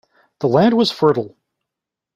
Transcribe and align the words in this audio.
The 0.39 0.47
land 0.47 0.75
was 0.77 0.89
fertile. 0.89 1.37